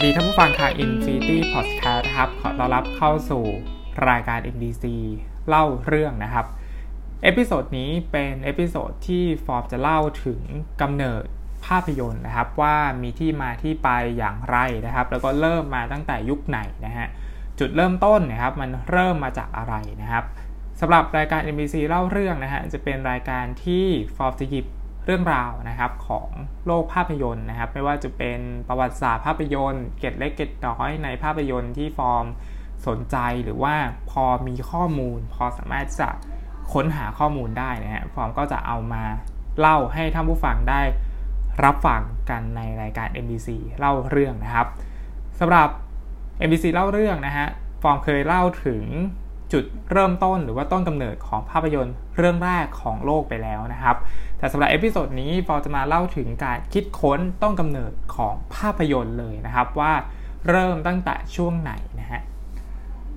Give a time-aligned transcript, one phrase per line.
[0.00, 3.44] วัสดีท่านผู้ฟังทาง Infinity Podcast นะครับ ขอต้อนรับเข้าสู่
[4.08, 4.84] รายการ MDC
[5.48, 6.46] เล่าเรื่องนะครับ
[7.22, 10.40] episode นี้เป็น episode ที่ฟอร์มจะเล่าถึง
[10.80, 11.24] กำเนิด
[11.66, 13.88] ภาพยนตร์นะครับ ว่ามีที่มาที่ไป
[14.18, 14.56] อย่างไร
[14.86, 17.06] นะครับ แล้วก็เริ่มมาตั้งแต่ยุคไหนนะฮะ
[17.58, 20.24] จุดเริ่มต้นนะครับ มันเริ่มมาจากอะไรนะครับ
[20.80, 23.84] สำหรับรายการ MDC เล่าเรื่องนะฮะ จะเป็นรายการที่
[24.16, 24.66] ฟอร์มจะหยิบ
[25.08, 26.28] เรื่องราวนะครับของ
[26.66, 32.24] โลกภาพยนตร์นะครับ ไม่ว่าจะเป็นประวัติศาสตร์ภาพยนตร์ เกร็ดเล็กเกร็ดน้อยในภาพยนตร์ที่ฟอร์ม
[32.86, 33.74] สนใจหรือว่า
[34.10, 36.10] พอมีข้อมูล พอสามารถจะ
[36.72, 39.04] ค้นหาข้อมูลได้นะฮะฟอร์มก็จะเอามา
[39.60, 40.82] เล่าให้ท่านผู้ฟังได้
[41.64, 44.66] รับฟังกันในรายการ MBC เล่าเรื่องนะครับ
[45.40, 45.68] สำหรับ
[46.46, 47.46] MBC เล่าเรื่องนะฮะ
[47.82, 48.84] ฟอร์มเคยเล่าถึง
[49.52, 53.96] จุดเริ่มต้นหรือว่าต้นกำเนิดของภาพยนตร์เรื่องแรกของโลกไปแล้วนะครับ
[54.38, 59.92] แต่สำหรับ episode นี้ฟอร์มจะมาเล่าถึงการคิดค้นต้นกำเนิดของภาพยนตร์เลยนะครับว่า
[60.48, 62.22] เริ่มตั้งแต่ช่วงไหนนะฮะ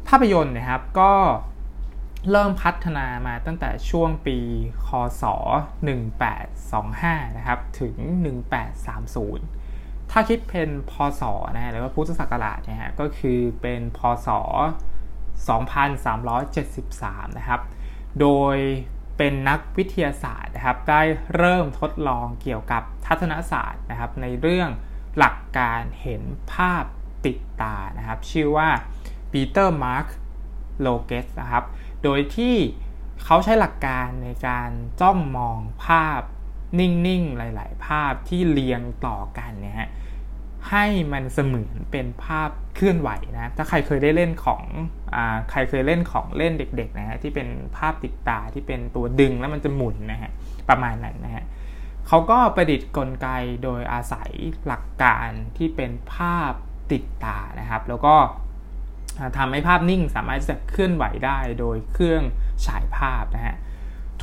[0.07, 1.13] ภาพยนตร์นะครับก็
[2.31, 4.37] เริ่มพัฒนามาตั้งแต่ช่วงปี
[4.85, 4.87] ค
[5.21, 5.23] ศ
[6.49, 7.95] 1825 นะครับ ถึง
[8.85, 11.21] 1830 ถ้าคิดเป็นพศ
[11.55, 14.29] นะฮะหรือว่าพุทธศักราชนะฮะก็คือเป็นพศ
[16.07, 17.61] 2373 นะครับ
[18.19, 18.57] โดย
[19.23, 21.01] เป็นนักวิทยาศาสตร์นะครับ ได้
[21.35, 24.69] เริ่มทดลองเกี่ยวกับทัศนศาสตร์นะครับ ในเรื่อง
[25.17, 26.83] หลักการเห็นภาพ
[27.25, 28.69] ติดตานะครับ ชื่อว่า
[29.31, 30.07] ปีเตอร์มาร์ค
[30.81, 31.65] โลเกสนะครับ
[32.03, 32.55] โดยที่
[33.23, 34.69] เขาใช้หลักการในการ
[35.01, 36.21] จ้องมองภาพ
[36.79, 39.89] นิ่ง ๆ หลาย ๆ ภาพที่เรียงต่อกันเนี่ยฮะ
[40.69, 44.63] ให้มันเสมือนเป็นภาพ เคลื่อนไหวนะถ้าใครเคยได้เล่นของ
[45.15, 45.17] อ
[45.51, 50.31] ใครเคยเล่นของเล่นเด็กๆนะฮะที่เป็นภาพติดตาที่เป็นตัวดึงแล้วมันจะหมุนนะฮะ
[50.69, 51.43] ประมาณนั้นนะฮะ
[52.07, 53.27] เขาก็ประดิษฐ์กลไก
[53.63, 54.31] โดยอาศัย
[54.67, 56.53] หลักการที่เป็นภาพ
[56.91, 58.15] ติดตานะครับ แล้วก็
[59.37, 62.23] ทำให้ภาพนิ่งสามารถจะเคลื่อนไหวได้โดยเครื่อง
[62.65, 63.55] ฉายภาพนะฮะ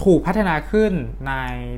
[0.02, 0.92] ถูกพัฒนาขึ้น
[1.28, 1.34] ใน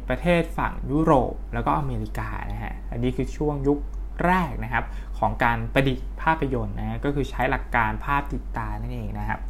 [0.08, 3.78] ประเทศฝั่งยุโรปแล้วก็อเมริกานะฮะ อันนี้คือช่วงยุค
[4.26, 4.84] แรกนะครับ
[5.20, 9.40] ของการประดิษฐ์ภาพยนตร์นะก็คือใช้หลักการภาพติดตานั่นเองนะครับ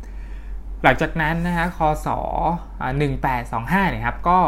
[0.82, 2.08] หลังจากนั้นนะฮะคศ
[2.98, 4.38] 1825เนี่ยครับก็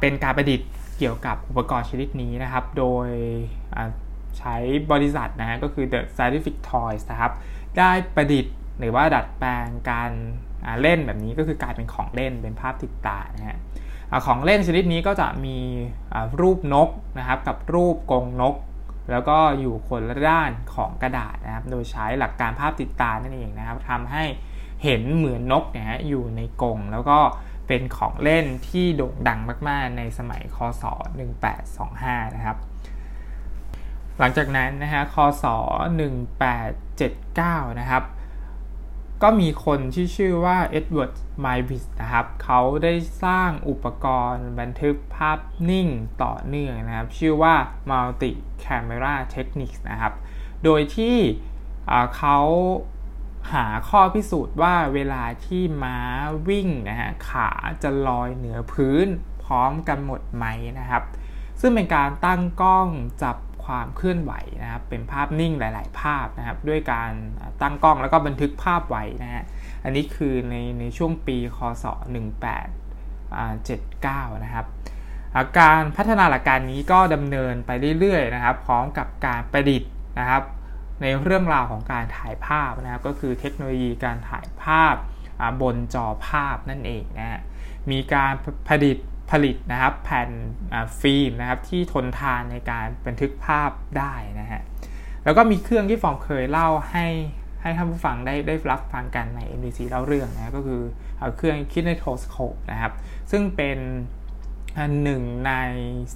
[0.00, 0.68] เป็นการประดิษฐ์
[0.98, 3.08] เกี่ยวกับอุปกรณ์ชนิดนี้นะครับ โดย
[4.38, 4.56] ใช้
[4.92, 7.32] บริษัทนะก็คือ The Scientific Toys นะครับ
[7.78, 10.10] ได้ประดิษฐ์หรือว่าดัดแปลงการ
[10.82, 13.58] เล่นแบบนี้ก็คือกลายเป็นของเล่นเป็นภาพติดตานะฮะ
[14.26, 15.58] ของเล่นชนิดนี้ก็จะมี
[16.40, 18.54] รูปนกนะครับกับรูปกรงนก
[19.10, 24.24] แล้วก็อยู่คนละด้านของกระดาษนะครับ โดยใช้หลักการภาพติดตานั่นเองนะครับทำให้
[24.84, 27.18] เห็นเหมือนนกเนี่ยอยู่ในกรงแล้วก็
[27.68, 30.84] เป็นของเล่นที่โด่งดังมาก ๆ ในสมัยคศ
[31.60, 32.56] 1825 นะครับ
[34.18, 35.44] หลังจากนั้นนะฮะคศ
[37.62, 38.02] 1879 นะครับ
[39.22, 42.92] ก็มีคนที่ชื่อว่าเอ็ดเวิร์ดไมบิสนะครับ เขาได้
[43.24, 45.38] สร้างอุปกรณ์บันทึกภาพ
[45.70, 45.88] นิ่ง
[46.22, 47.54] ต่อเนื่องนะครับ ชื่อว่า
[47.90, 48.30] Multi
[48.64, 50.12] Camera Techniques นะครับ
[50.64, 51.16] โดยที่
[52.16, 52.40] เขา
[53.52, 55.98] หาข้อพิสูจน์ว่าเวลาที่ม้า
[56.48, 57.50] วิ่งนะฮะขา
[57.82, 59.06] จะลอยเหนือพื้น
[59.44, 60.44] พร้อมกันหมดไหม
[60.78, 61.02] นะครับ
[61.60, 62.88] ซึ่งเป็นการตั้งกล้อง
[63.22, 67.10] จับ ความเคลื่อนไหวนะครับเป็นภาพนิ่งหลาย ๆ ภาพนะครับด้วยการ
[67.62, 69.44] ตั้งกล้องแล้วก็บันทึกภาพไว้นะฮะ
[69.84, 71.84] อันนี้คือในในช่วงปีคศ
[74.30, 74.66] 1879 นะครับ
[75.60, 80.42] การพัฒนาหลักการนี้ก็ดำเนินไปเรื่อย ๆ นะครับ พร้อมกับการประดิษฐ์นะครับ
[81.02, 84.94] ในเรื่องราวของการถ่ายภาพนะครับ ก็คือเทคโนโลยีการถ่ายภาพ
[85.62, 87.40] บนจอภาพนั่นเองนะฮะ
[87.90, 88.32] มีการ
[88.68, 88.96] ผลิต
[89.32, 90.30] ผลิตนะครับแผ่น
[91.00, 94.62] ฟิล์มนะครับที่ทนทานในการบันทึกภาพได้นะฮะ
[95.24, 97.06] แล้วก็มีเครื่องที่ฟอร์มเคยเล่าให้
[97.62, 100.82] ให้ท่านผู้ฟังได้ได้รับฟังกันใน MDC เล่าเรื่องนะก็คือ
[101.36, 102.92] เครื่อง Kinetoscope นะครับ
[103.30, 103.78] ซึ่งเป็น
[105.04, 105.52] หนึ่งใน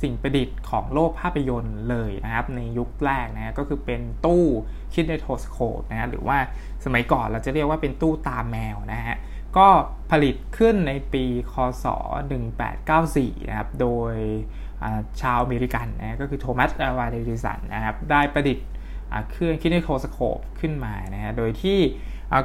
[0.03, 4.45] สิ่งประดิษฐ์ของโลกภาพยนตร์เลยนะครับในยุคแรกนะก็คือเป็นตู้
[4.95, 6.39] Kinetoscope นะฮะหรือว่า
[6.85, 9.17] สมัยก่อนเราจะเรียกว่าเป็นตู้ตาแมวนะฮะ
[9.59, 9.69] ก็
[10.11, 11.55] ผลิตขึ้นในปีค
[11.85, 11.87] ศ
[12.67, 14.15] 1894 นะครับ โดย
[15.23, 18.69] ชาวอเมริกันนะก็คือโทมัส อัลวา เอดิสันนะครับ ได้ประดิษฐ์
[19.31, 21.79] เครื่อง Kinetoscope ขึ้นมานะฮะ โดยที่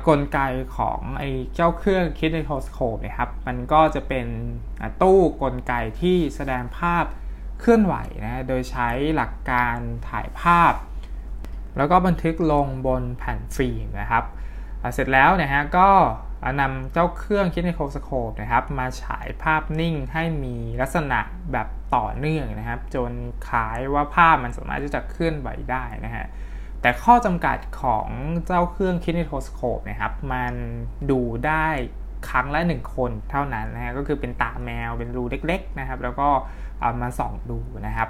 [0.07, 0.39] กลไก
[0.77, 4.27] ของไอ้เจ้าเครื่อง Kinetoscope นะครับ มันก็จะเป็น
[5.01, 7.05] ตู้กลไกที่แสดงภาพ
[7.59, 9.77] เคลื่อนไหวนะ โดยใช้หลักการ
[10.09, 10.73] ถ่ายภาพ
[11.77, 14.23] แล้วก็บันทึกลงบนแผ่นฟิล์มนะครับ
[14.93, 15.89] เสร็จแล้วนะฮะก็
[16.59, 21.19] นำเจ้าเครื่อง Kinetoscope นะครับ มาฉายภาพนิ่งให้มีลักษณะ
[21.51, 23.11] แบบต่อเนื่องนะครับ จน
[23.47, 26.25] คล้ายว่าภาพมันสามารถที่จะเคลื่อนไหวได้นะฮะ
[26.81, 28.07] แต่ข้อจำกัดของ
[28.45, 30.53] เจ้าเครื่อง Kinetoscope นะครับมัน
[31.11, 31.67] ดูได้
[32.29, 36.29] ครั้งละหนึ่งคนเท่านั้นนะฮะก็คือเป็นตาแมวเป็นรูเล็กๆนะครับ แล้วก็
[36.79, 38.09] เอามาส่องดูนะครับ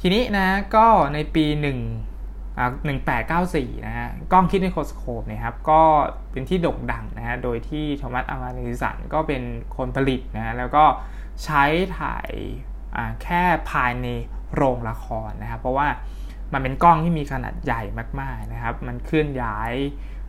[0.00, 0.46] ทีนี้นะ
[0.76, 2.15] ก็ในปี 1
[2.62, 5.82] 1894 นะฮะกล้อง Kinetoscope นะครับก็
[6.32, 9.42] เป็นที่โด่งดังนะฮะโดยที่โทมัส อัลวา เอดิสันก็เป็น
[9.76, 10.84] คนผลิตนะฮะแล้วก็
[11.44, 11.64] ใช้
[11.98, 12.30] ถ่าย
[13.22, 14.06] แค่ภายใน
[14.54, 15.88] โรงละครนะครับ เพราะว่า
[16.52, 17.82] มันเป็นกล้องที่มีขนาดใหญ่
[18.20, 19.72] มากๆนะครับ มันเคลื่อนย้าย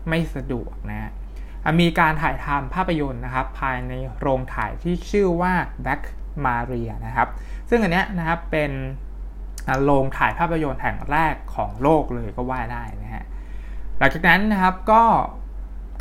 [0.09, 1.11] ไม่สะดวกนะ
[1.81, 5.53] มีการถ่ายทำภาพยนตร์นะครับ ภายในโรงถ่ายที่ชื่อว่า
[5.83, 6.03] Black
[6.45, 7.29] Maria นะครับ
[7.69, 8.71] ซึ่งอันเนี้ยนะครับเป็น
[9.83, 13.25] โรงถ่ายภาพยนตร์แห่งแรกของโลกเลยก็ว่าได้นะฮะ
[13.97, 15.03] หลังจากนั้นนะครับก็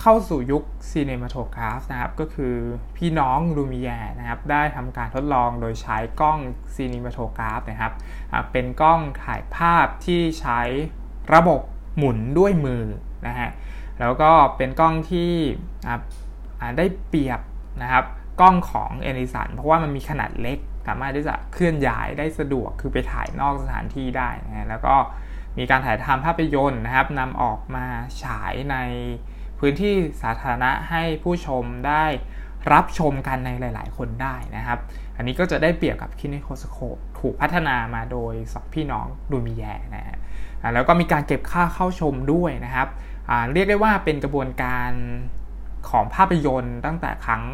[0.01, 2.55] เข้าสู่ยุคซีเนมาโทกราฟนะครับก็คือ
[2.97, 6.39] พี่น้องลูมิแยนะครับได้ทำการทดลองโดยใช้กล้อง
[6.75, 7.93] ซีเนมาโทกราฟนะครับ
[8.53, 10.61] เป็นกล้องถ่ายภาพที่ใช้
[11.35, 11.61] ระบบ
[11.97, 12.85] หมุนด้วยมือ
[13.27, 13.51] นะฮะ
[14.01, 15.33] แล้วก็เป็นกล้องที่
[16.79, 17.41] ได้เปรียบ
[17.83, 18.05] นะครับ
[18.41, 24.95] กล้องของเอนิสันเพราะว่ามันมีขนาดเล็ก สามารถที่จะเคลื่อนย้ายได้สะดวกคือไปถ่ายนอกสถานที่ได้นะแล้วก็
[25.59, 27.87] มีการถ่ายทำภาพยนตร์นะครับนำออกมา
[28.23, 28.77] ฉายใน
[29.59, 32.05] พื้นที่สาธารณะให้ผู้ชมได้
[32.73, 34.79] รับชมกันในหลาย ๆ คนได้นะครับ
[35.17, 40.17] อันนี้ก็จะได้เปรียบกับคินิโคสโคปถูกพัฒนามาโดยสองพี่น้องดูมีแยนะฮะ
[40.75, 42.89] แล้วก็มีการเก็บค่าเข้าชมด้วยนะครับ
[43.53, 44.91] เรียกได้ว่าเป็นกระบวนการ
[45.91, 47.45] ของภาพยนตร์ตั้งแต่ครั้ง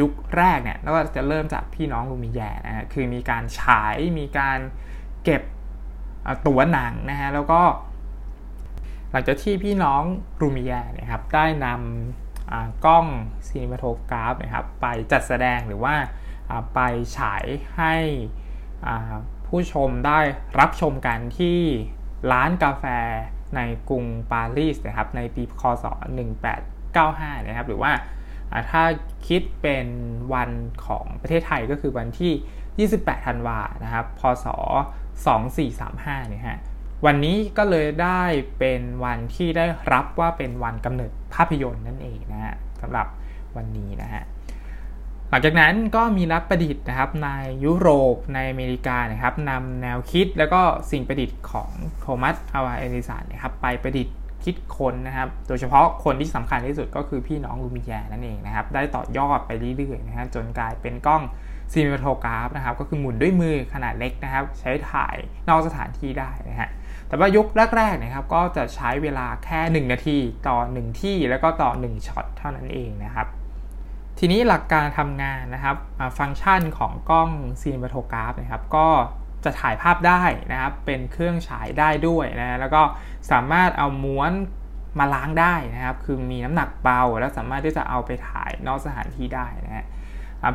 [0.00, 4.58] ยุคแรกเนี่ยแล้วก็จะเริ่มจากพี่น้องลูมิแยนะฮะคือมีการฉายมีการ
[5.24, 5.42] เก็บ
[6.46, 7.62] ตัวหนังนะฮะแล้วก็
[9.10, 10.02] หลังจากที่พี่น้อง
[10.40, 13.06] รูมิแยนะครับได้นำกล้อง
[13.46, 15.94] ซีนิมาโทกราฟนะครับไปจัดแสดงหรือว่า
[16.74, 16.80] ไป
[17.16, 17.44] ฉาย
[17.76, 17.94] ให้
[19.46, 20.20] ผู้ชมได้
[20.58, 21.60] รับชมกันที่
[22.32, 22.84] ร้านกาแฟ
[23.56, 25.84] ในกรุงปารีสนะครับในปีคศ
[26.66, 27.92] 1895 นะครับหรือว่า
[28.70, 28.82] ถ้า
[29.28, 29.86] คิดเป็น
[30.34, 30.50] วัน
[30.86, 34.46] ของประเทศไทยก็คือวันที่ 28 ธันวานะครับ พศ
[35.58, 36.58] 2435เนี่ยฮะ
[37.06, 38.22] วันนี้ก็เลยได้
[38.58, 43.06] เป็นวันที่ได้รับว่าเป็นวันกำเนิดภาพยนตร์นั่นเองนะฮะสำหรับ
[43.56, 44.24] วันนี้นะฮะ
[45.30, 47.28] หลังจากนั้นก็มีนักประดิษฐ์นะครับใน
[47.64, 50.60] ยุโรปในอเมริกานะครับนำแนวคิดแล้วก็
[50.90, 61.22] สิ่งประดิษฐ์ของโทมัสอาวาเอดิสันนะครับไปประดิษฐ์ คิดค้นนะครับ โดยเฉพาะคนที่สำคัญที่สุดก็คือพี่น้องลูมิแยร์ั่นเองนะครับ ได้ต่อยอดไปเรื่อยๆนะฮะจนกลายเป็นกล้อง
[61.72, 65.16] Cinematograph นะครับ ก็คือหมุนด้วยมือขนาดเล็กนะครับ ใช้ถ่าย
[65.48, 66.68] นอกสถานที่ได้นะฮะ
[67.08, 67.46] แต่ว่ายุค
[67.76, 70.18] แรกๆนะครับ ก็จะใช้เวลาแค่ 1 นาที
[70.48, 73.26] ต่อ 1 ที่แล้วก็ต่อ 1ช็อตเท่านั้นเองนะครับ
[74.18, 75.76] ทีนี้หลักการทำงานนะครับ
[76.18, 78.88] ฟังก์ชันของกล้อง Cinematograph นะครับ ก็
[79.44, 82.82] จะถ่ายภาพได้นะครับ เป็นเครื่องฉายได้ด้วยนะแล้วก็
[83.30, 84.32] สามารถเอาม้วน
[84.98, 89.86] มาล้างได้นะครับ คือมีน้ำหนักเบาแล้วสามารถที่จะเอาไปถ่ายนอกสถานที่ได้นะฮะ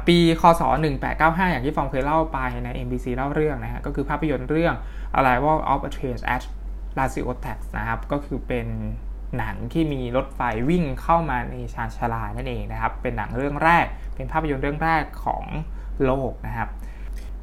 [0.08, 0.62] ปีคศ
[1.08, 4.76] 1895 อย่างที่ฟองเคยเล่าไปใน MBC เล่าเรื่องนะฮะก็คือภาพยนตร์เรื่อง
[5.18, 6.44] Arrival of a Train at
[6.98, 8.68] l a s i o t a x นะครับ ก็คือเป็น
[9.38, 15.44] หนังที่มีรถไฟวิ่งเข้ามาในชานชาลานั่นเองนะครับ เป็นหนังเรื่องแรก เป็นภาพยนตร์เรื่องแรกของ
[16.06, 16.70] โลกนะครับ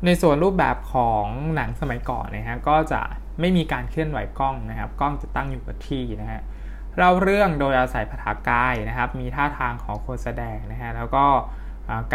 [0.04, 3.00] ในส่วนรูปแบบของหนังสมัยก่อนนะฮะก็จะ
[3.40, 6.40] ไม่มีการเคลื่อนไหวกล้องนะครับ กล้องจะตั้งอยู่กับที่นะฮะ
[6.96, 11.24] เล่าเรื่องโดยอาศัยภาษากายนะครับ มีท่าทางของคนแสดงนะฮะแล้วก็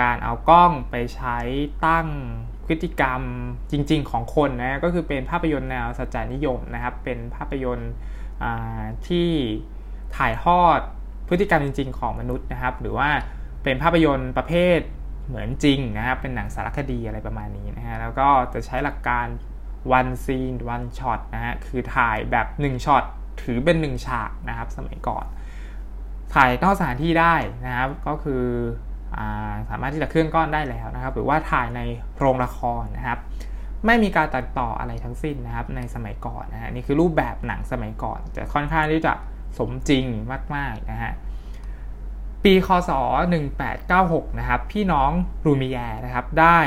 [0.02, 1.38] การเอากล้องไปใช้
[1.86, 2.08] ตั้ง
[2.66, 3.22] พฤติกรรม
[3.72, 7.92] จริง ๆ ของคนนะก็คือเป็นภาพยนตร์แนวสัจจานิยมนะครับ เป็นภาพยนตร์
[9.08, 9.30] ที่
[10.18, 10.80] ถ่ายทอด
[11.30, 13.10] พฤติกรรมจริง ๆ ของมนุษย์นะครับ หรือว่า
[13.64, 14.80] เป็นภาพยนตร์ประเภท
[15.28, 19.28] เหมือนจริงนะครับ เป็นหนังสารคดีอะไรประมาณนี้นะฮะ แล้วก็จะใช้หลักการ
[20.00, 23.04] one scene one shot นะฮะ คือถ่ายแบบ1ช็อต
[23.42, 25.26] ถือเป็น 1 ฉากนะครับ สมัยก่อน
[26.34, 28.44] ถ่ายนอกสถานที่ได้นะครับ ก็คือ
[29.18, 29.20] อ
[29.70, 31.82] สามารถที่จะเคลื่อนก้อนได้แล้วนะครับ หรือว่าถ่ายใน
[32.18, 33.20] โรงละครนะครับ
[33.86, 39.14] ไม่มีการตัดต่ออะไรทั้งสิ้นนะครับ ในสมัยก่อนนะฮะ นี่คือรูปแบบหนังสมัยก่อน จะค่อนข้างที่จะ
[39.58, 40.06] สมจริง
[40.56, 41.14] มากๆนะฮะ
[42.46, 42.92] ปีคศ
[43.66, 45.12] 1896 นะครับ พี่น้อง
[45.46, 46.60] รูมิแยนะครับ ได้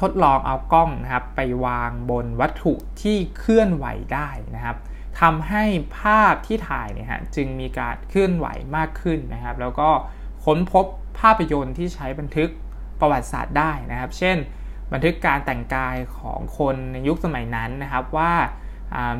[0.00, 4.76] ทดลองเอากล้องนะครับ ไปวางบนวัตถุที่เคลื่อนไหวได้นะครับ
[5.20, 5.64] ทำให้
[5.98, 9.88] ภาพที่ถ่ายเนี่ยฮะจึงมีการเคลื่อนไหวมากขึ้นนะครับ แล้วก็
[10.44, 10.86] ค้นพบ
[11.18, 12.50] ภาพยนตร์ที่ใช้บันทึก
[13.00, 14.36] ประวัติศาสตร์ได้นะครับ เช่น
[14.92, 18.32] บันทึกการแต่งกายของคนในยุคสมัยนั้นนะครับว่า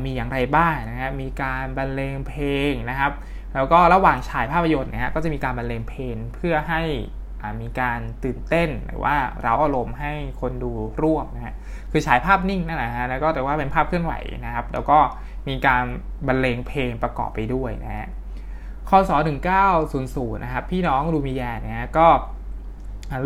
[0.03, 3.11] มีอย่างไรบ้างนะครับมีการบรรเลงเพลงนะครับ
[3.55, 6.81] แล้วก็ระหว่างฉายภาพยนตร์นะฮะก็จะมีการบรรเลงเพลงเพื่อให้
[7.61, 11.55] มีการตื่นเต้นหรือว่าเราอารมณ์ให้คนดูร่วมนะฮะ
[11.91, 14.13] คือฉายภาพนิ่งนั่นแหละฮะแล้วก็แต่ว่าเป็นภาพเคลื่อนไหว
[14.45, 14.99] นะครับ แล้วก็
[15.47, 15.83] มีการ
[16.27, 18.07] บรรเลงเพลงประกอบไปด้วยนะฮะ
[18.89, 19.11] คศ
[19.77, 22.07] 1900นะครับพี่น้องรูมิแยาเนี่ยก็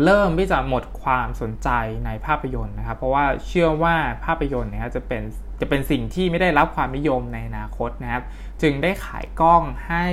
[0.04, 1.68] เริ่มที่จะหมดความสนใจ
[2.06, 5.22] ในภาพยนตร์นะครับ เพราะว่าเชื่อว่าภาพยนตร์เนี่ยจะเป็น
[5.60, 8.22] จะเป็นสิ่งที่ไม่ได้รับความนิยมในอนาคตนะครับ
[8.62, 10.06] จึงได้ขายกล้องให้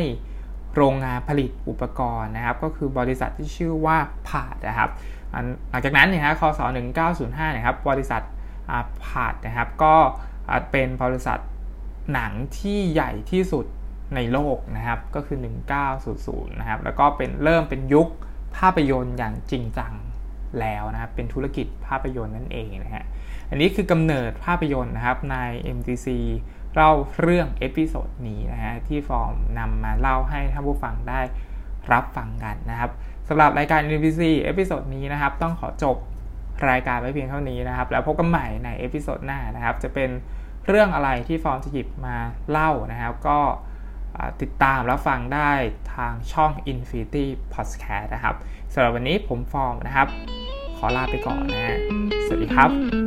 [0.76, 4.90] โรงงานผลิตอุปกรณ์นะครับ ก็คือบริษัทที่ชื่อว่าพาดนะครับ
[5.70, 6.60] หลังจากนั้นเนี่ยฮะคศ
[7.08, 8.22] 1905นะครับบริษัท
[9.06, 9.96] พาดนะครับ ก็
[10.72, 11.40] เป็นบริษัท
[12.14, 13.66] หนังที่ใหญ่ที่สุด
[14.16, 15.38] ในโลกนะครับ ก็คือ
[15.98, 18.08] 1900 นะครับ แล้วก็เป็นเริ่มเป็นยุค
[18.58, 19.94] ภาพยนตร์อย่างจริงจัง
[20.60, 23.06] แล้วนะครับเป็นธุรกิจภาพยนตร์นั่นเองนะฮะ
[23.50, 25.38] อันนี้คือกำเนิดภาพยนตร์นะครับใน
[25.78, 26.08] MTC
[26.76, 31.22] เล่าเรื่องเอพิโซดนี้นะฮะที่ฟอร์มนำมาเล่าให้ท่านผู้ฟังได้
[31.92, 32.92] รับฟังกันนะครับ
[33.28, 35.98] สำหรับรายการ MTC เอพิโซดนี้นะครับต้องขอจบ
[36.70, 40.10] รายการไว้เพียงเท่านี้นะครับ แล้วพบกันใหม่ใน episode หน้านะครับ จะเป็น
[40.68, 42.16] เรื่องอะไรที่ฟอร์มจะหยิบมา
[42.50, 43.40] เล่านะครับ ก็
[44.42, 45.52] ติดตามรับฟังได้
[45.96, 48.36] ทางช่อง Infinity Podcast นะครับ
[48.74, 50.08] สำหรับวันนี้ผมฟอร์มนะครับ
[50.84, 51.78] ขอลาไปก่อนนะ
[52.26, 53.01] สวัสดีครับ